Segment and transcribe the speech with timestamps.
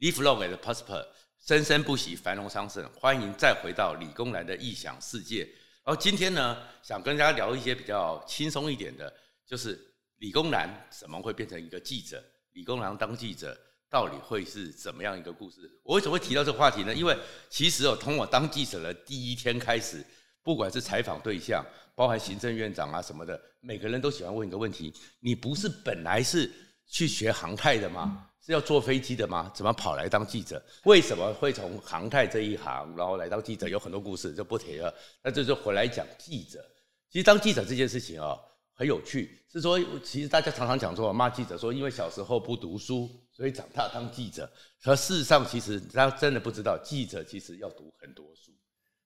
[0.00, 1.06] Live long and prosper，
[1.38, 2.88] 生生不息，繁荣昌盛。
[2.98, 5.42] 欢迎再回到理工男的异想世界。
[5.84, 9.12] 然后今天呢，想跟大家聊一些比较轻松一点的，
[9.46, 9.78] 就是
[10.16, 12.24] 理工男怎么会变成一个记者？
[12.52, 13.54] 理工男当记者
[13.90, 15.70] 到底会是怎么样一个故事？
[15.84, 16.94] 我为什么会提到这个话题呢？
[16.94, 17.14] 因为
[17.50, 20.02] 其实哦，从我当记者的第一天开始，
[20.42, 21.62] 不管是采访对象，
[21.94, 26.50] 包含行政院长啊什么的，每个人都喜欢问一个问题：你不是本来是
[26.86, 28.29] 去学航太的吗？
[28.52, 29.50] 要坐飞机的吗？
[29.54, 30.62] 怎么跑来当记者？
[30.84, 33.68] 为什么会从航太这一行，然后来当记者？
[33.68, 34.92] 有很多故事就不提了。
[35.22, 36.64] 那这就回来讲记者。
[37.10, 38.38] 其实当记者这件事情啊，
[38.74, 39.38] 很有趣。
[39.52, 44.50] 是说，其实大家常常讲说骂记者说，因为小时候不读书，所以长大当记者。
[44.82, 48.52] 可事实上，其实大家真的不知道，记者其实要读很多书，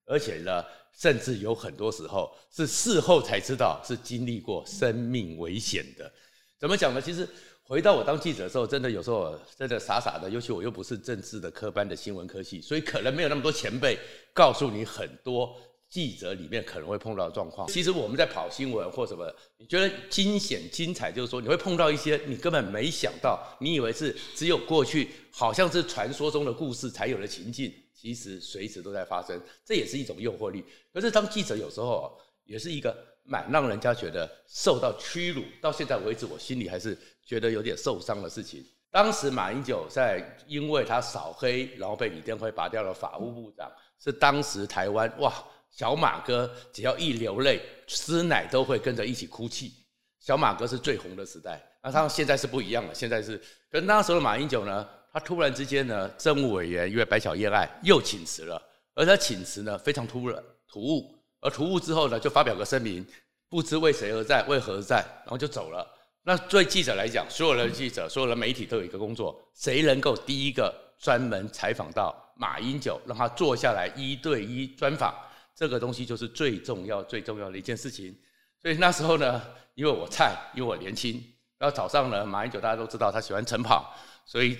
[0.06, 0.64] 而且呢，
[0.98, 6.10] 甚至有很多时候是事后才知道是经历过生命危险的。
[6.58, 7.02] 怎么讲呢？
[7.02, 7.28] 其实。
[7.66, 13.98] 回到我当记者的时候，真的有时候真的傻傻的，尤其我又不是政治的科班的新闻科系，所以可能没有那么多前辈
[14.34, 15.56] 告诉你很多
[15.88, 17.66] 记者里面可能会碰到的状况。
[17.68, 30.62] 其实我们在跑新闻或什么，你觉得惊险精彩，就是说你会碰到一些你根本没想到，你以为是只有过去好像是传说中的故事才有的情境，其实随时都在发生，这也是一种诱惑力。
[30.92, 32.94] 可是当记者有时候也是一个
[33.24, 36.96] 蛮让人家觉得受到屈辱，到现在为止我心里还是。
[37.26, 38.62] 觉得有点受伤的事情。
[38.90, 45.32] 当时马英九在，因为他扫黑，然后被李登辉拔掉了法务部长，是当时台湾哇，
[45.70, 49.72] 小马哥只要一流泪，师奶都会跟着一起哭泣。
[50.20, 58.62] 小马哥是最红的时代，那他现在是不一样了，现在是跟那时候的马英九呢，他突然之间呢，政务委员因为白小燕案又请辞了，
[58.94, 61.13] 而他请辞呢非常突然突兀，
[61.44, 63.06] 而突兀之后呢，就发表个声明，
[63.50, 65.86] 不知为谁而战，为何而战，然后就走了。
[66.22, 75.14] 那对记者来讲，所有的记者、所有的媒体都有一个工作：谁能够第一个专门采访到马英九，让他坐下来一对一专访，
[75.54, 78.18] 这个东西就是最重要、最重要的一件事情。
[78.62, 79.42] 所以那时候呢，
[79.74, 81.22] 因为我菜，因为我年轻，
[81.58, 84.56] 然后早上呢，马英九大家都知道他喜欢晨跑，所以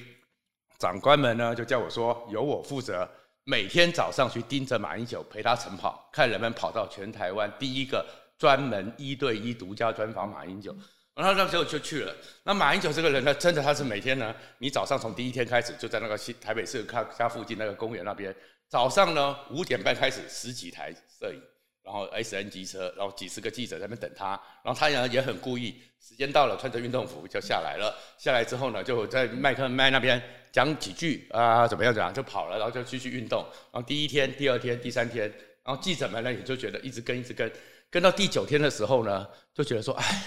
[0.78, 3.08] 长官们呢就叫我说，由我负责
[3.44, 8.04] 每天早上去盯着马英九，陪他晨跑，看人们跑到全台湾第一个
[8.38, 10.74] 专门一对一独家专访马英九。
[11.14, 12.14] 然后那时候就去了。
[12.42, 18.34] 那马英九这个人呢，真的他是每天呢，你早上从第一天开始就在那个新台北市他家附近那个公园那边，
[18.68, 21.40] 早上呢五点半开始十几台摄影，
[21.84, 24.30] 然后 SN 机车，然后几十个记者在那边等他，
[24.64, 27.94] 然后他呢也很故意，时间到了穿着运动服就下来了。
[28.18, 33.44] 下来之后呢，就在麦克麦那边讲几句啊，怎么样怎么样就跑了，然后就继续运动。
[33.70, 35.30] 然后第一天、第二天、第三天，
[35.62, 37.52] 然后记者们呢也就觉得一直跟一直跟，
[37.90, 40.22] 跟到第九天的时候呢，就觉得说，哎。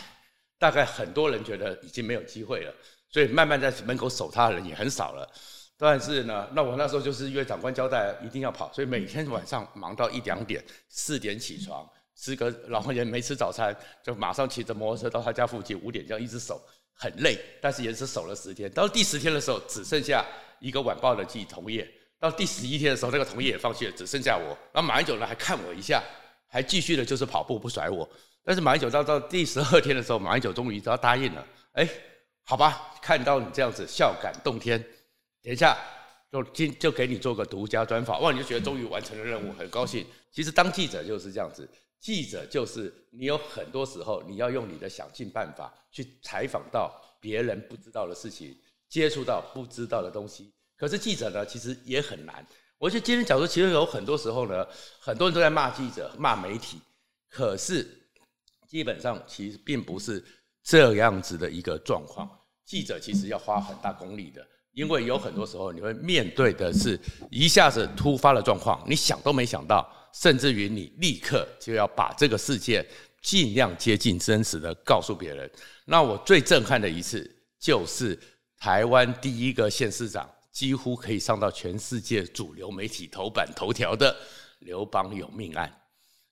[0.59, 2.73] 大概很多人觉得已经没有机会了，
[3.11, 5.31] 所以慢慢在门口守他的人也很少了。
[5.79, 16.59] 但是呢，那我那时候就是因为长官交代一定要跑，所以每天晚上忙到一两点，四点起床，吃个然后也没吃早餐，就马上骑着摩托车到他家附近，五点这样一直守，
[16.93, 18.69] 很累，但是也是守了十天。
[18.71, 20.25] 到第十天的时候，只剩下
[20.59, 21.87] 一个晚报的记同业。
[22.19, 24.47] 到第十一天的时候，那个同业也放弃了，只剩下我。
[24.73, 26.01] 然后马英九呢还看我一下，
[26.47, 28.09] 还继续的就是跑步不甩我。
[28.43, 31.45] 但是马英九到到第十二天的时候，马英九终于都要答应了。
[31.73, 31.87] 哎，
[32.43, 34.83] 好吧，看到你这样子孝感动天，
[35.47, 35.77] 等一下
[36.29, 40.05] 就今就给你做个独家专访，哇，你就觉得终于完成了任务，很高兴。
[40.29, 41.65] 其实当记者就是这样子，
[42.01, 48.53] 记者就是你有很多时候你要用你的想尽办法去采访到别人不知道的事情，
[48.89, 50.51] 接触到不知道的东西。
[50.75, 52.45] 可是记者呢，其实也很难。
[52.77, 54.67] 我觉得今天讲说，其实有很多时候呢，
[54.99, 56.77] 很多人都在骂记者、骂媒体，
[57.29, 57.87] 可是。
[58.67, 60.21] 基本上其实并不是
[60.61, 62.29] 这样子的一个状况。
[62.65, 64.45] 记者其实要花很大功力的，
[64.77, 66.99] 因为有很多时候你会面对的是
[67.31, 72.85] 一下子突发的状况，你想都没想到，甚至于你立刻就要把这个事件
[73.19, 75.49] 尽量接近真实的告诉别人。
[75.85, 77.27] 那我最震撼的一次
[77.59, 78.17] 就是
[78.59, 84.15] 台湾第一个县市长，几乎可以上到全世界主流媒体头版头条的
[84.59, 85.73] 刘邦有命案。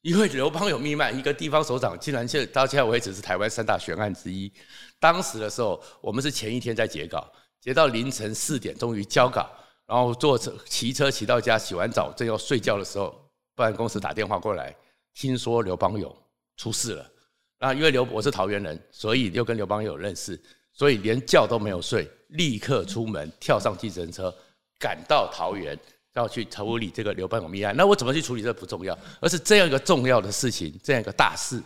[0.04, 4.54] 因为刘邦有命案，一个地方首长竟然现到现在为止是台湾三大悬案之一。
[5.00, 7.28] 当时的时候，我们是前一天在截稿，
[7.66, 9.50] 直到凌晨四点，终于交稿，
[9.88, 13.20] 然后坐车骑车骑到家，洗完澡正要睡觉的时候，
[13.56, 14.76] 办公室打电话过来，
[15.16, 16.16] 听说刘邦勇
[16.58, 17.12] 出事了。
[17.60, 20.40] 那因为刘我是桃园人，所以又跟刘邦友认识，
[20.74, 24.34] 所以连觉都没有睡，立刻出门跳上计程车，
[24.80, 25.78] 赶到桃园。
[26.14, 31.62] 要去处理这个刘邦勇命案，那我怎么去处理这不重要，而是这样一个重要的事情，这样一个大事，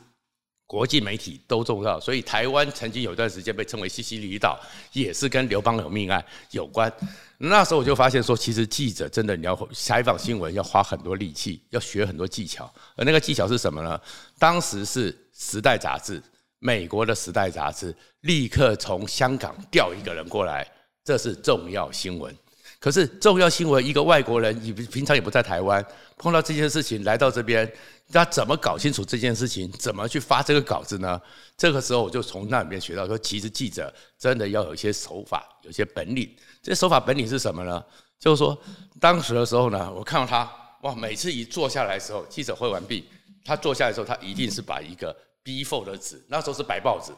[0.69, 4.55] 国际媒体都重要，所以台湾曾经有一段时间被称为西西里岛，
[4.93, 6.93] 也是跟刘邦有命案有关。
[7.39, 12.71] 那时候我就发现说，其实记者真的你要采访新闻要花很多力气，要学很多技巧。
[12.95, 13.99] 而那个技巧是什么呢？
[14.37, 16.21] 当时是《时代》杂志，
[16.59, 20.71] 美国的《时代》杂志立刻从香港调一个人过来，
[21.03, 22.31] 这是重要新闻。
[22.79, 25.85] 可是重要新闻，一个外国人，你平常也不在台湾，
[26.17, 27.69] 碰到这件事情来到这边，
[28.09, 29.69] 他怎么搞清楚这件事情？
[29.73, 31.21] 怎么去发这个稿子呢？
[31.57, 36.33] 这个时候我就从那里面学到说，其实记者真的要有一些手法，有些本领。
[36.63, 37.83] 这些手法本领是什么呢？
[38.17, 38.57] 就是说，
[38.99, 40.49] 当时的时候呢，我看到他
[40.83, 43.09] 哇，每次一坐下来的时候，记者会完毕，
[43.43, 47.11] 他坐下来的时候，他一定是把一个 B4 的纸，那时候是白报纸，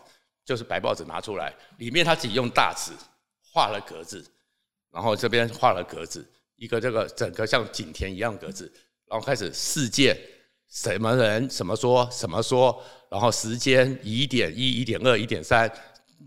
[0.43, 2.93] 就是白报纸拿出来，里面他自己用大尺
[3.53, 4.25] 画了格子。
[4.91, 8.71] 然后这边画了格子，一个这个整个像景田一样格子，
[9.07, 10.17] 然后开始事件，
[10.69, 15.71] 什么人什么说什么说，然后时间一点一、一点二、一点三，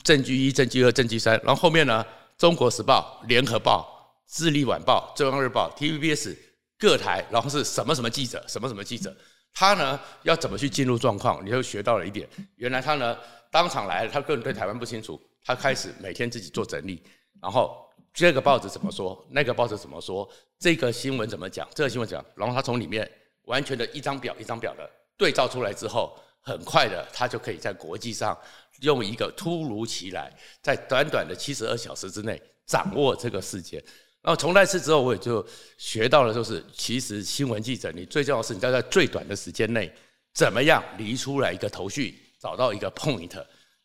[0.02, 2.02] 证据一、证据二、证据三，然后后面呢，
[2.38, 6.34] 《中国时报》、《联合报》、《智利晚报》、《中央日报》、TVBS
[6.78, 9.14] 各台，然后是什么什么记者，什么什么记者，
[9.52, 11.44] 他呢要怎么去进入状况？
[11.44, 12.26] 你就学到了一点，
[12.56, 13.16] 原来他呢
[13.50, 17.02] 当场来了，他个人对台湾不清楚，他开始每天自己做整理，
[17.42, 17.83] 然后。
[18.14, 19.26] 这个报纸怎么说？
[19.30, 20.26] 那个报纸怎么说？
[20.60, 21.68] 这个新闻怎么讲？
[21.74, 23.10] 这个新闻讲，然后他从里面
[23.46, 28.38] 完全的一张表一张表的对照出来之后，很快的他就可以在国际上
[28.82, 30.32] 用一个突如其来，
[30.62, 33.82] 在短短的七十二小时之内掌握这个事件。
[34.22, 35.44] 然后从那次之后，我也就
[35.76, 39.92] 学到了，就是其实新闻记者你最重要的是你要在最短的时间内
[40.32, 43.44] 怎么样离出来一个头绪，找到一个 point。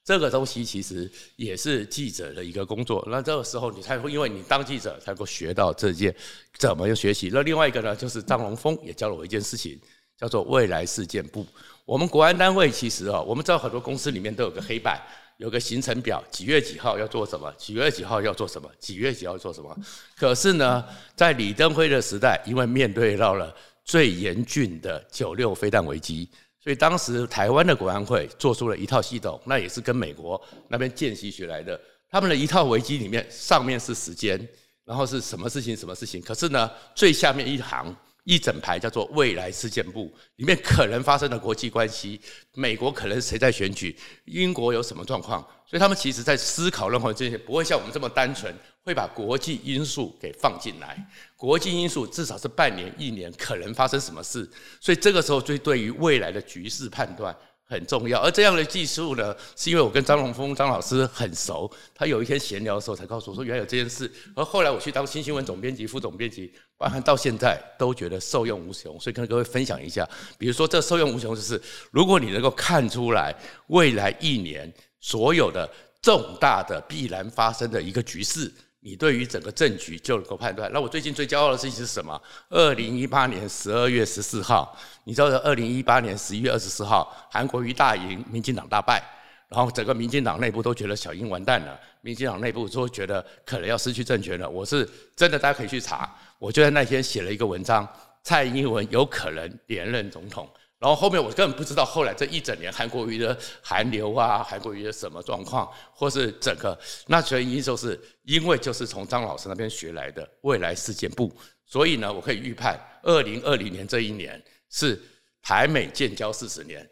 [0.09, 6.11] 这个东西其实也是记者的一个工作，那这个时候你才会，因为你当记者才能够学到这件
[6.57, 7.29] 怎么样学习。
[7.31, 9.79] 那另外一个呢，就是张龙峰也教了我一件事情，
[10.17, 11.45] 叫做未来事件簿。
[11.85, 14.99] 我们国安单位其实啊，我们知道很多公司里面都有个黑板，
[15.37, 19.77] 有个行程表，几月几号要做什么，几月几号要做什么，几月几号要做什么。
[20.17, 20.83] 可是呢，
[21.15, 26.27] 在李登辉的时代，因为面对到了最严峻的九六飞弹危机。
[26.61, 31.79] 所以当时台湾的国安会做出了一套系统，那也是跟美国那边见习学来的。
[32.11, 34.37] 他们的一套危机里面，上面是时间，
[34.83, 36.21] 然后是什么事情什么事情。
[36.21, 42.19] 可是呢，最下面一行一整排叫做未来事件簿，里面可能发生的国际关系，
[42.53, 43.95] 美国可能谁在选举，
[44.25, 45.45] 英国有什么状况。
[45.65, 48.53] 所以他们其实在思考任何这些，不会像我们这么单纯。
[48.81, 50.97] 会把国际因素给放进来，
[51.35, 54.49] 国际因素至少是半年、一年可能发生什么事，
[54.79, 57.35] 所以这个时候就对于未来的局势判断
[57.69, 58.19] 很重要。
[58.19, 64.11] 而这样的技术呢，是因为我跟张荣峰张老师很熟，他有一天闲聊的时候才告诉我说，原来有这件事。
[64.35, 68.99] 而后来我去当新新闻总编辑、副总编辑，包含到现在都觉得受用无穷。
[68.99, 71.61] 所以跟各位分享一下，比如说这受用无穷，就是
[71.91, 73.35] 如果你能够看出来
[73.67, 75.69] 未来一年所有的
[76.01, 78.51] 重大的必然发生的一个局势。
[78.81, 80.71] 你对于整个政局就能够判断。
[80.71, 82.21] 那我最近最骄傲的事情是什么？
[82.49, 89.03] 二零一八年十二月十四号，你知道，二零一八年十一月二十四号，韩国瑜大赢，民进党大败，
[89.49, 94.49] 然后整个民进党内部都觉得小英完蛋了，民进党内部都觉得可能要失去政权了。
[94.49, 97.87] 我是真的，大家可以去查，我就在那天写了一个文章，
[98.23, 100.49] 蔡英文有可能连任总统。
[100.79, 111.29] 然后后面我根本不知道，后来这一整年韩国瑜的韩流啊，韩国瑜的什么状况，或是整个那原因就是因为就是从张老师那边学来的未来事件簿，
[111.65, 114.97] 所以呢，我可以预判二零二零年这一年是
[115.41, 116.89] 台美建交四十年，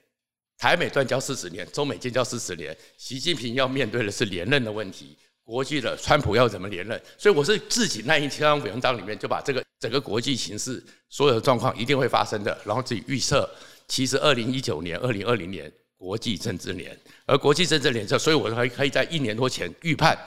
[0.57, 13.49] 台美断交四十年，中美建交四十年，习近平要面对的是连任的问题，国际的川普要怎么连任，所以我是自己那一篇文章里面就把这个整个国际形势所有的状况一定会发生的，然后自己预测。
[13.87, 20.17] 其实，二零一九年、二零二零年国际政治年，而国际政治年之后，所以我还可以在一年多前预判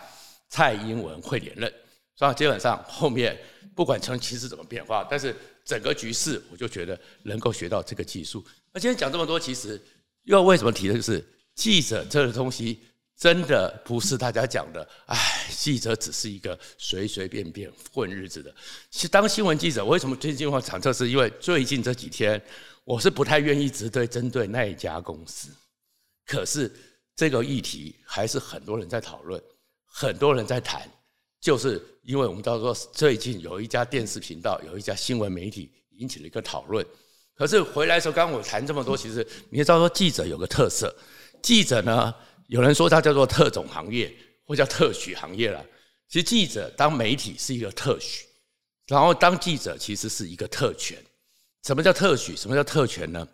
[0.49, 1.73] 蔡英文会连任。
[2.17, 3.39] 所以基本上后面
[3.75, 8.45] 不管从情势怎么变化，但是整个局势，我就觉得能够学到这个技术。
[8.73, 9.81] 那今天讲这么多，其实
[10.25, 11.25] 又为什么提的就是
[11.55, 12.81] 记者这个东西，
[13.19, 14.87] 真的不是大家讲的。
[15.07, 15.17] 哎，
[15.51, 18.55] 记者只是一个随随便便混日子的。
[18.91, 20.93] 其实当新闻记者，为什么最近会讲这？
[20.93, 22.43] 是因为最近这几天。
[22.85, 25.51] 我是不太愿意直对针对那一家公司，
[26.27, 26.71] 可是
[27.15, 29.41] 这个议题还是很多人在讨论，
[29.85, 30.91] 很多人在谈，
[31.41, 36.85] 就是因为我们知道说最近有一家电视频道，有一家新闻媒体引起了一个讨论。
[37.35, 40.95] 可是回来的时候，刚刚我谈这么多，其实你也知道说记者有个特色，
[41.41, 42.15] 记者呢，
[42.49, 45.65] 有人说他叫做特种行业，或叫特许行业了。
[46.09, 48.27] 其实记者当媒体是一个特许，
[48.87, 50.99] 然后当记者其实是一个特权。
[51.65, 52.35] 什么叫特许？
[52.35, 53.27] 什么叫特权呢？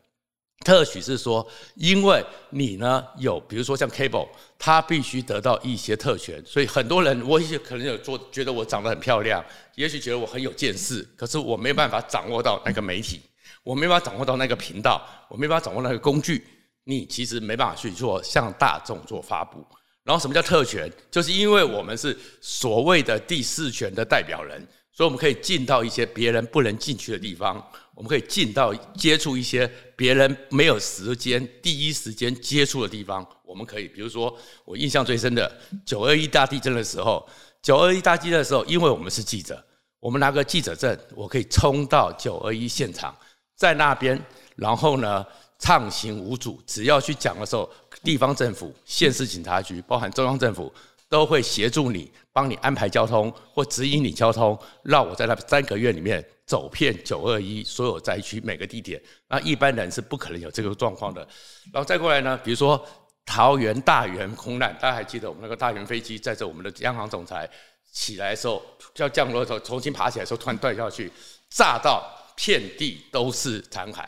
[0.65, 4.27] 特许是说，因为你呢有，比如说像 cable，
[4.59, 13.21] 它必须得到一些特权，所以很多人我也可能有做，觉得我长得很漂亮，也许觉得我很有见识，可是我没办法掌握到那个媒体，
[13.63, 16.43] 我没办法掌握到那个频道，我没办法掌握那个工具，
[16.85, 19.65] 你其实没办法去做向大众做发布。
[20.05, 20.91] 然后什么叫特权？
[21.11, 27.63] 就是因为我们是所谓的第四权的代表人，所以我们可以进到一些别人不能进去的地方，
[27.95, 33.27] 我们可以进到接触一些别人没有时间第一时间接触的地方。
[33.45, 34.35] 我们可以，比如说
[34.65, 37.29] 我印象最深的九二一大地震的时候，
[37.61, 39.63] 九二一大地震的时候，因为我们是记者，
[40.01, 43.15] 我们拿个记者证，我可以冲到九二一现场，
[43.55, 44.19] 在那边，
[44.55, 45.23] 然后呢，
[45.59, 47.71] 畅行无阻，只要去讲的时候。
[48.05, 50.73] 地方政府、县市警察局，包含中央政府，
[51.09, 59.01] 都会协助你，帮你安排交通或指引你交通，让我在那三个月里面走遍九二一所有灾区每个地点。
[59.27, 61.27] 那一般人是不可能有这个状况的。
[61.73, 62.87] 然后再过来呢，比如说
[63.25, 67.49] 桃园大园空难，大家还记得我们那个大园飞机载着我们的央行总裁
[67.91, 68.63] 起来的时候，
[68.97, 71.11] 要降落的时候，重新爬起来的时候，突然断下去，
[71.49, 74.05] 炸到遍地都是残骸，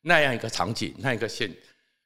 [0.00, 1.54] 那样一个场景，那一个现。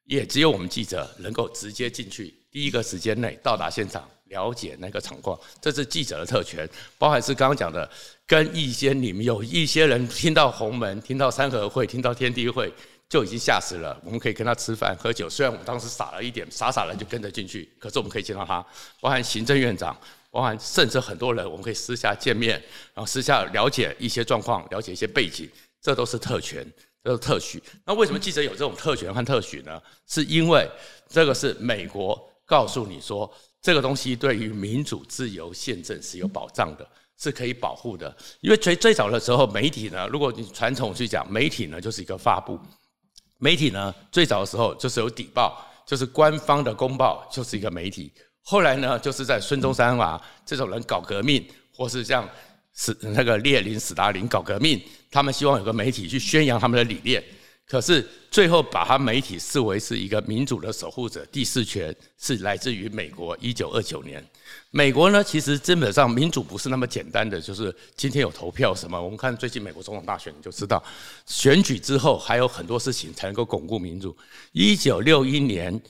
[0.03, 6.67] 也只有我们记者能够直接进去，第一个时间内到达现场，了解那个场况，这是记者的特权。
[6.97, 7.87] 包含是刚刚讲的，
[8.25, 12.73] 跟一些你们有一些人听到鸿门、听到三合会、听到天地会，
[13.07, 13.95] 就已经吓死了。
[14.03, 18.65] 我们可以跟他吃饭喝酒，虽然我们当时傻了一点，傻傻的就跟着进去，可是我们可以见到他。
[18.99, 19.95] 包含行政院长，
[20.31, 22.61] 包含甚至很多人，我们可以私下见面，
[22.93, 25.47] 然后私下了解一些状况，了解一些背景，
[25.81, 26.65] 这都是特权。
[27.03, 29.81] 这是特许，那为什么记者有这种特权和特许呢？
[30.07, 30.69] 是因为
[31.09, 33.27] 这个是美国告诉你说，
[33.61, 36.87] 这个东西对于民主、自由、宪政是有保障的，
[37.17, 38.15] 是可以保护的。
[38.41, 42.59] 因为最最早的时候，媒体呢，如果你传统去讲，媒体呢就是一个发布，
[43.37, 48.11] 媒体呢最早的时候就是有底报，就是官方的公报就是一个媒体。
[48.43, 52.27] 后来呢，就是在孙中山啊这种人搞革命，或是像
[52.73, 54.81] 史那个列宁、史达林搞革命。
[55.11, 57.23] 他们希望有个媒体去宣扬他们的理念，
[57.71, 63.37] 可是最后把他媒体视为是一个民主的守护者，第四权是来自于美国。
[63.39, 64.21] 一九二九年，
[64.71, 69.01] 美国呢，其实基本上民主不是那么简单的，就是今天有投票什么。
[69.01, 70.83] 我们看最近美国总统大选，你就知道，
[71.25, 74.13] 选举之后还有很多事情才能够巩固民主。
[74.51, 75.81] 一九六一年，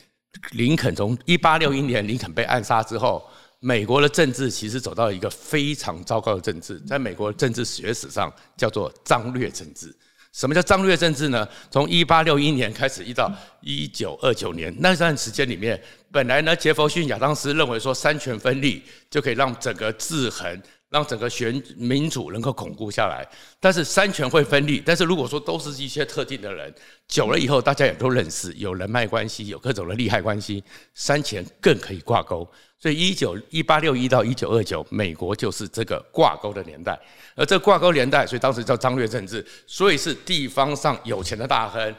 [0.51, 3.27] 林肯从一八六一年林肯被暗杀之后。
[3.63, 9.95] 美国的政治其实走到一个非常糟糕的政治，在美国政治学史上叫做脏略政治。
[10.33, 11.47] 什么叫战略政治呢？
[11.69, 20.61] 从一八六一年开始，一到一九二九年那段时间里面，本来呢，杰佛逊、亚当斯认为说三权分立就可以让整个制衡。
[20.91, 23.25] 让整个选民主能够巩固下来，
[23.61, 24.83] 但是三权会分立。
[24.85, 26.71] 但是如果说都是一些特定的人，
[27.07, 30.61] 久了以后大家也都认识，有人脉关系，有各种的利害关系，
[30.93, 32.45] 三权更可以挂钩。
[32.77, 36.99] 所以一九一八六一到一九二九，美国就是这个挂钩的年代。
[37.35, 41.95] 而这挂钩年代，所以当时叫张略政治，所以是地方上有钱的大亨。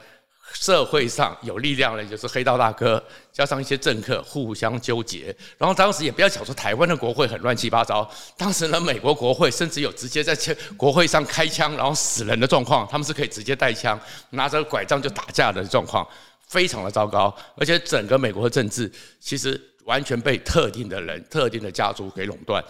[0.53, 5.35] 社会上有力量的，就是黑道大哥，加上一些政客互相纠结。
[5.57, 10.37] 然后当时也不要讲说台湾的国会很乱七八糟，当时呢，美国国会甚至有直接在
[10.77, 13.99] 国会上开枪然后死人的状况，他们是可以直接带枪，
[14.31, 16.07] 拿着拐杖就打架的状况，
[16.47, 17.35] 非常的糟糕。
[17.57, 22.63] 而且整个美国的政治其实完全被特定的人、特定的家族给垄断。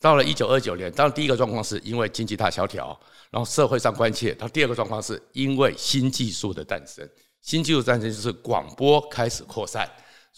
[0.00, 2.98] 到了一九二九年，当然第一个状况是因为经济大萧条，
[3.30, 7.08] 然后社会上关切；它第二个状况是因为新技术的诞生。
[7.40, 9.88] 新技术诞生就是广播开始扩散，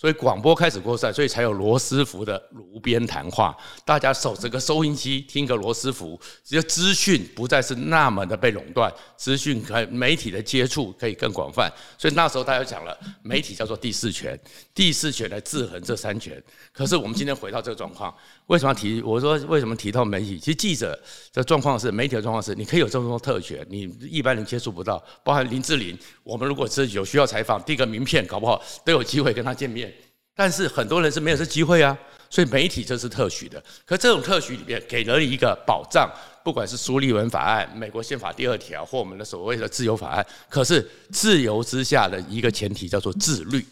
[0.00, 3.54] 所以广播开始扩散，所以才有罗斯福的炉边谈话。
[3.84, 11.70] 大家守着个收音机，听个罗斯福，只要资讯不再是那么的被垄断，资讯和媒体的接触可以更广泛。
[11.98, 14.40] 所以那时候大家讲了，媒体叫做第四权，
[14.74, 16.42] 第四权来制衡这三权。
[16.72, 18.14] 可是我们今天回到这个状况。
[18.46, 19.02] 为什么提？
[19.02, 20.38] 我说为什么提到媒体？
[20.38, 20.98] 其实记者
[21.34, 25.00] 的状况是，媒体的状况是，你可以有这么多特权，你一般人接触不到。
[25.22, 29.89] 包含林志玲，我们如果是有需要采访，递个名片，搞不好都有机会跟他见面。
[30.40, 31.94] 但是很多人是没有这机会啊，
[32.30, 33.62] 所以媒体这是特许的。
[33.84, 36.10] 可这种特许里面给了你一个保障，
[36.42, 43.62] 不管是苏利文法案、美国宪法第二条或我们的所谓的自由法案，可是自由之下的一个前提叫做自律。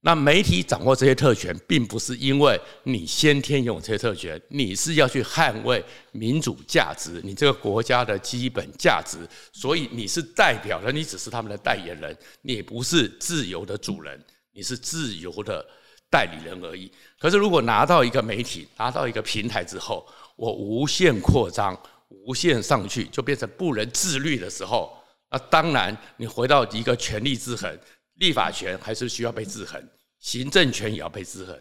[0.00, 9.18] 那媒体掌握这些特权，并不是因为你先天拥有这些特权，你是要去捍卫民主价值，你这个国家的基本价值，
[9.52, 14.20] 所以你是代表了，你只是他们的代言人，你不是自由的主人，
[14.52, 15.64] 你是自由的
[16.10, 16.90] 代理人而已。
[17.18, 24.96] 可是如果拿到一个媒体，拿到一个平台之后，我无限扩张，无限上去，就变成不能自律的时候，
[25.30, 27.78] 那当然你回到一个权力制衡。
[28.14, 29.80] 立法权还是需要被制衡，
[30.18, 31.56] 行政权也要被制衡，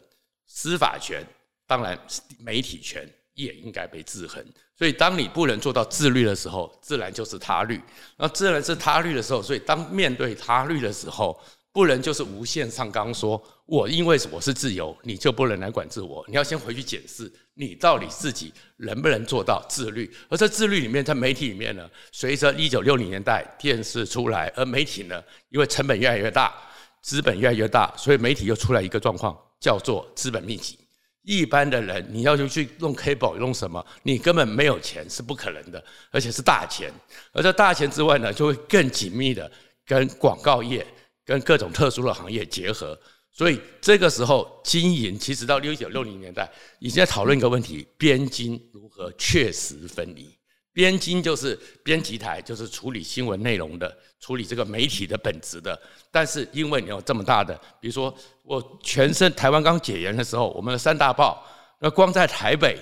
[0.47, 1.23] 司法权
[1.67, 1.95] 当然
[2.39, 4.43] 媒体权也应该被制衡。
[4.75, 7.79] 所以，当你不能做到自律的时候，自然就是他律。
[8.17, 11.39] 那自然是他律的时候，所以当面对他律的时候，
[11.71, 16.23] 不能就是无限上纲说，我因为我是自由，你就不能来管制我。
[16.29, 20.09] 你要先回去检视，你到底自己能不能做到自律。
[20.29, 26.55] 而在自律里面，在媒体里面呢，随着一九六零年代电视出来，而媒体呢，因为成本越来越大，
[27.01, 30.79] 资本越来越大，所以媒体又出来一个状况，叫做资本密集。
[31.23, 33.85] 一般的人，你要去弄 cable 弄什么？
[34.03, 36.89] 你根本没有钱，是不可能的，而且是大钱。
[37.33, 39.51] 而在大钱之外呢，就会更紧密的
[39.85, 40.87] 跟广告业、
[41.25, 42.97] 跟各种特殊的行业结合。
[43.37, 50.35] 所以这个时候经营，其实到一九六零年代，已经在讨论一个问题：编经如何确实分离。
[50.73, 55.79] 编经就是编辑台，就是处理新闻内容的，处理这个媒体的本质的。
[56.09, 61.45] 但是因为你有这么大的，比如说我全身台湾刚解严的时候，我们的三大报，
[61.79, 62.79] 那光在台北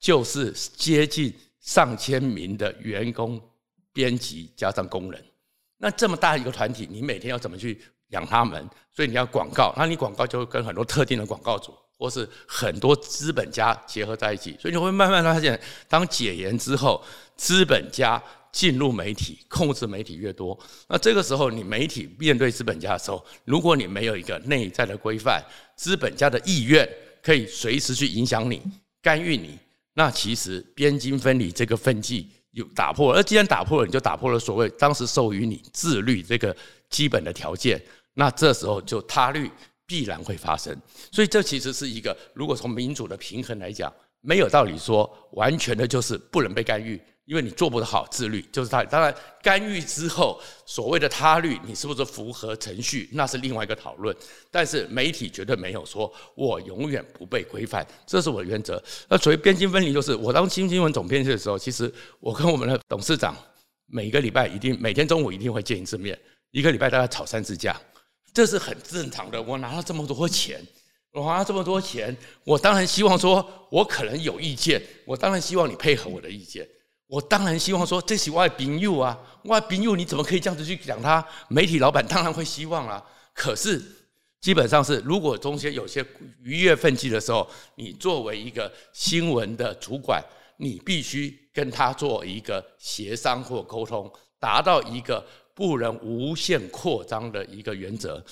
[0.00, 3.38] 就是接近上千名的员工、
[3.92, 5.22] 编辑加上工人。
[5.76, 8.68] 那这么大一个团体，你每天要怎么去养他们？
[8.94, 11.74] 所以你要广告，那你广告就跟很多特定的广告主。
[12.00, 17.02] 或是很多资本家结合在一起，所以你会慢慢发现，当解严之后，
[17.36, 18.22] 资本家
[18.52, 26.88] 进入媒体，控制媒体越多，那这个时候你媒体面对资本家的时候，如果你没有一个内在的规范，资本家的意愿
[27.20, 28.62] 可以随时去影响你、
[29.02, 29.58] 干预你，
[29.94, 36.56] 那其实边境分离这个分际有打破了，而既然打破了，你就打破了所谓当时授予你自律这个
[36.88, 37.82] 基本的条件，
[38.18, 39.50] 那这时候就他律。
[39.90, 40.78] 必然会发生，
[41.10, 48.84] 所以这其实是一个，如果从民主的平衡来讲，没有道理说完全的就是不能被干预，因为你做不好自律，就是他。
[48.84, 54.14] 当然，干预之后所谓的他律，你是不是符合程序，那是另外一个讨论。
[54.50, 58.82] 但是媒体绝对没有说我永远不被规范，这是我的原则。
[59.08, 63.34] 那所谓编经分离，就是我当新新闻总编辑的时候，其实我跟我们的董事长
[63.86, 67.74] 每个礼拜一定每天中午一定会见一次面，一个礼拜大概吵三次架。
[68.38, 69.42] 这是很正常的。
[69.42, 70.64] 我拿了这么多钱，
[71.10, 76.64] 我拿了这么多钱，我当然希望说，我可能有意见，我当然希望你配合我的意见。
[77.08, 81.26] 我当然希望说，这是我的朋友啊，我的朋友，你怎么可以这样子去讲他？
[81.48, 83.04] 媒体老板当然会希望啊。
[83.34, 83.82] 可是
[84.40, 86.06] 基本上是，如果中间有些
[86.44, 90.22] 逾越分际的时候，你作为一个新闻的主管，
[90.58, 95.26] 你必须跟他做一个协商或沟通，达到一个。
[95.58, 98.24] 不能无限扩张的一个原则，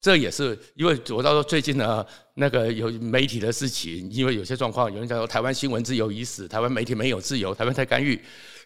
[0.00, 8.16] 这也是因为我到时候最近呢，那个有媒体的事情，因为有些状况，有人讲说台湾新闻自由已死，台湾媒体没有自由，台湾太干预。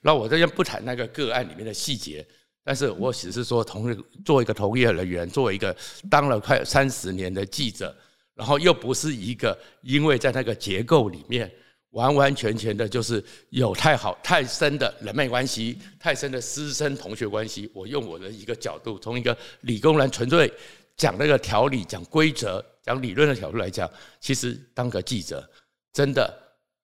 [0.02, 2.26] 那我这边不谈那个个案里面的细节，
[2.62, 5.74] 但是我只是说同做一个同业人员，作为一个
[6.10, 7.96] 当了快三十年的记者，
[8.34, 11.50] 然后又不是一个因为在那个结构里面。
[11.94, 17.70] 完完全全的就是有太好太深的人脉关系，太深的师生同学关系。
[17.72, 20.52] 我用我的一个角度，从一个理工男纯粹
[20.96, 25.48] 讲那个条理、讲规则、讲理论的角度来讲，其实当个记者
[25.92, 26.32] 真的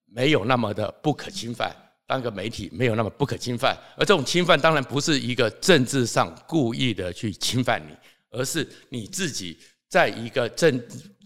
[0.06, 1.74] 没有那么的不可侵犯，
[2.06, 3.76] 当个媒体没有那么不可侵犯。
[3.96, 7.94] 而这种侵犯当然不是一个政治上故意的去侵犯你，
[8.30, 9.58] 而是你自己。
[9.90, 10.80] 在一个政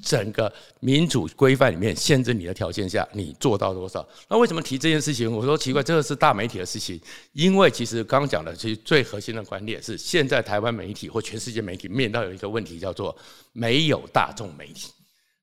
[0.05, 4.07] 整个民主规范里面限制你的条件下，你做到多少？
[4.29, 5.33] 那为什么提这件事情？
[5.33, 7.01] 我说奇怪，这个是大媒体的事情，
[7.33, 13.17] 因为其实刚刚讲的，其实最核心的观点是，现在台湾媒体或全世界媒体面到有一个问题，叫做
[13.53, 14.91] 没有大众媒体，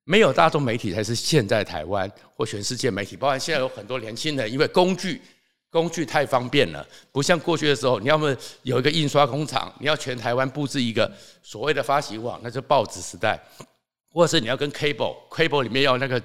[0.04, 5.19] 没有大众媒体才是现在台湾或全世界媒体，包含现在有很多年轻人，因为工具。
[5.74, 11.10] 工具太方便了，不像过去的时候，你要么有一个印刷工厂，你要全台湾布置一个
[11.41, 13.41] 所谓的发行网，那是报纸时代，
[14.12, 16.21] 或者是你要跟 cable，cable 里面要那个。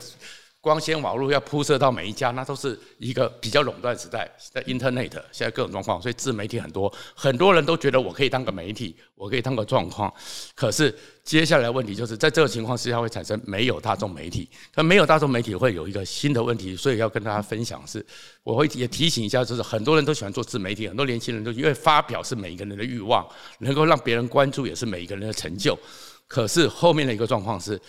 [0.59, 4.29] 光纤网络要铺设到每一家，那都是一个比较垄断时代。
[4.53, 10.12] 在 Internet 现在各种状况，所以自媒体很多，很多人都觉得我可以当个媒体，我可以当个状况。
[10.57, 18.05] 可是接下来问题就是在这个情况之下会产生没有大众媒体，那没有大众媒体会有一个新的问题，所以要跟大家分享是，
[18.42, 23.25] 我会也提醒一下，就是很多人都喜欢做自媒体，很多年轻人都因为发表是每一个人的欲望，
[23.61, 25.79] 能够让别人关注也是每一个人的成就。
[26.27, 27.81] 可是后面的一个状况是。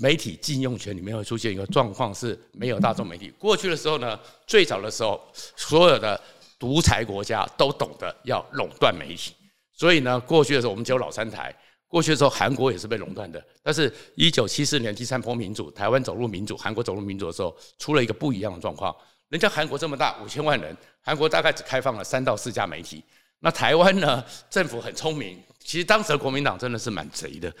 [0.00, 3.32] 媒体禁用权里面会出现一个状况是没有大众媒体。
[3.38, 6.20] 过去的时候呢，最早的时候，所有的
[6.58, 9.32] 独裁国家都懂得要垄断媒体，
[9.72, 11.54] 所以呢，过去的时候我们只有老三台。
[11.86, 13.40] 过去的时候，韩国也是被垄断的。
[13.62, 18.92] 但是，一九七四年第三波民主，台湾走入民主，韩国走入民主的时候，出了一个不一样的状况。
[19.28, 23.00] 人家韩国这么大，五千万人，韩国大概只开放了三到四家媒体。
[23.38, 27.54] 那台湾呢，政府很聪明，其实当时的国民党真的是蛮贼的。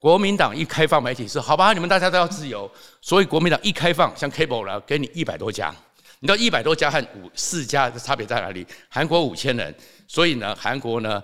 [0.00, 5.74] 国民党一开放媒体是好吧，你们大家都要自由，所以国民党一开放，像 Cable 了，给你一百多家。
[6.20, 8.66] 你知道一百多家和五四家的差别在哪里？
[8.88, 9.74] 韩国五千人，
[10.06, 11.22] 所以呢，韩国呢，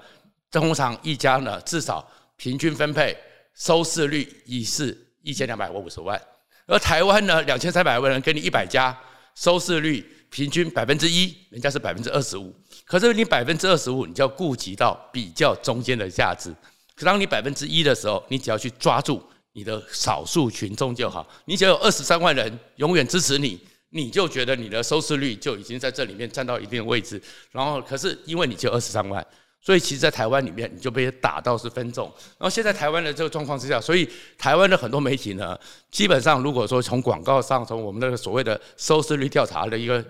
[0.51, 2.05] 通常一家呢至少
[2.37, 3.17] 平均分配
[3.55, 6.21] 收视率已是一千两百或五十万，
[6.67, 8.97] 而台湾呢两千三百万人给你一百家，
[9.37, 12.53] 收视率平均百分之一，人家是百分之二十五，
[12.85, 16.53] 可是你百分之二十五，你就要顾及到比较中间的价值。
[16.97, 23.61] 可当你百分之一的时候，你只要去抓住你的少数群众就好，你只要有二十三万人永远支持你。
[23.97, 29.25] 你就觉得你的收视率就已经在这里面占到一定的位置，然后可是因为你就二十三万，
[29.61, 32.07] 所以其实，在台湾里面你就被打到是分众。
[32.37, 35.57] 然后现在台湾的这个状况之下，所以台湾的很多媒体呢，
[35.93, 40.05] 基本上如果说从广告上，从我们那个所谓的收视率调查的一个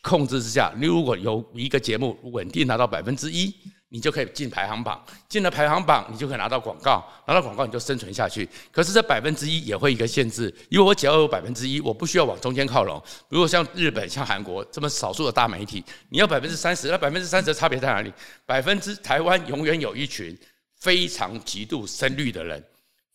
[0.00, 3.52] 控制之下，你如果有一个节目稳定拿到百分之一。
[3.88, 8.48] 你就可以进排行榜，进了排行榜，你就可以拿到广告，拿到广告你就生存下去。
[8.72, 13.00] 可是这百分之一也会一个限制，因为我只要有百分之一，我不需要往中间靠拢。
[13.28, 18.12] 如果像日本、像韩国这么少数的大媒体，你要百分之三十，那百分之三十的差别在哪里？
[18.44, 20.36] 百分之台湾永远有一群
[20.80, 22.62] 非常极度深绿的人，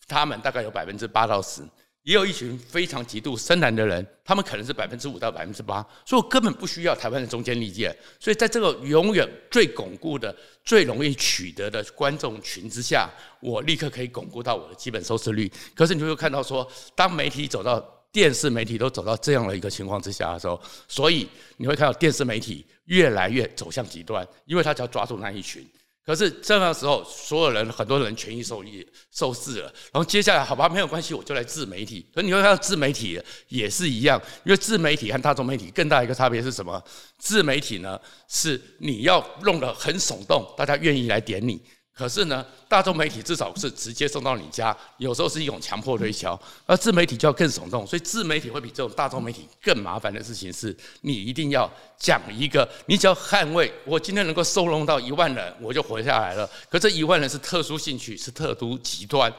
[0.07, 1.61] 他们大概有百分之八到十。
[2.09, 7.95] 也有一群非常极度深蓝的人，他们可能是百分之五到百分之八，所以我根本不需要台湾的中坚力量。
[8.19, 13.07] 所以在这个永远最巩固的、最容易取得的观众群之下，
[13.39, 15.51] 我立刻可以巩固到我的基本收视率。
[15.75, 17.79] 可是你就会看到说，当媒体走到
[18.11, 25.63] 电视媒体都走到这样的一个情况之下的时候，所以你会看到电视媒体越来越走向极端，因为他只要抓住那一群。
[26.09, 29.65] 可是这样的时候，所有人很多人权益受益受制了。
[29.91, 32.03] 然后接下来，好吧，没有关系，我就来自媒体。
[32.11, 36.83] 可你会看到自媒体也是一样，因为自媒体和大众媒体更大一个差别是什么？
[37.19, 41.61] 自媒体呢，是你要弄得很耸动，大家愿意来点你。
[41.99, 56.49] 可是呢，大众媒体至少是直接送到你家，有时候是一种强迫推销，而自媒体就要更耸动，所以自媒体会比这种大众媒体更麻烦的事情是，你一定要讲一个，你只要捍卫我今天能够收容到一万人，我就活下来了。
[56.69, 59.29] 可这一万人是特殊兴趣，是特殊极端，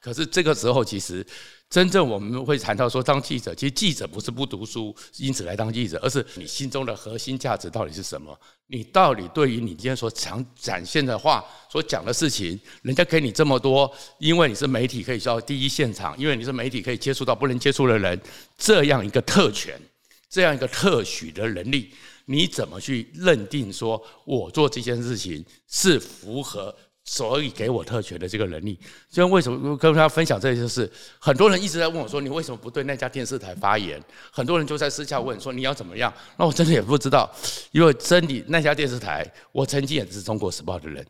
[0.00, 1.26] 可是这个时候其实。
[1.70, 8.36] 真正我们会谈到说，当记者，其实记者不是不读书，因此来当记者，而是你心中的核心价值到底是什么？
[8.66, 18.20] 你到底对于你今天所想展现的话，所讲的事情，人家给你这么多，因为你是媒体，可以到第一现场，因为你是媒体，可以接触到不能接触的人，
[18.58, 19.80] 这样一个特权，
[20.28, 21.88] 这样一个特许的能力，
[22.24, 26.74] 你怎么去认定说我做这件事情是符合？
[27.12, 30.88] 所以给我特权的这个能力，所以为什么跟大家分享这些事？
[31.18, 37.28] 很多人一直在问我说：“你为什么不对那家电视台发言？”很多人就在私下问说：“你要怎么样？”那我真的也不知道，
[37.72, 41.04] 因为真的那家电视台，我曾经也是中国时报的人，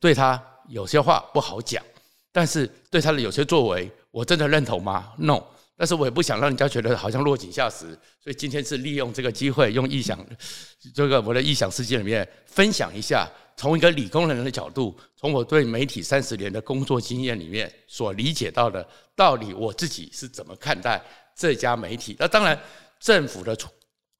[0.00, 1.80] 对他有些话不好讲，
[2.32, 5.40] 但是对他的有些作为，我真的认同吗？No。
[5.76, 7.86] 但是我也不想让人家觉得好像落井下石，
[8.22, 10.16] 所以今天是利用这个机会，用臆想
[10.94, 21.02] 这个我的臆想世界里面分享一下，从一个理工人的角度，从我对媒体三十年的工作经验里面所理解到的道理，我自己是怎么看待
[21.36, 22.16] 这家媒体。
[22.18, 22.60] 那当然，
[22.98, 23.68] 政府的处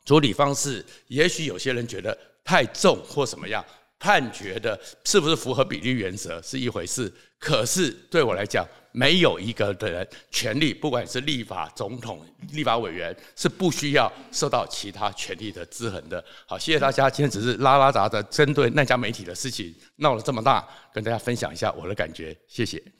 [0.04, 3.64] 处理方式，也许有些人觉得太重或什么样。
[3.98, 16.22] 判决的是不是符合比例原则是一回事，可是对我来讲，没有一个的人权利，不管是立法、总统、立法委员，是不需要受到其他权利的制衡的。
[16.46, 22.93] 好，谢谢大家，今天只是拉拉杂的针对那家媒体的事情闹了这么大，跟大家分享一下我的感觉，谢谢。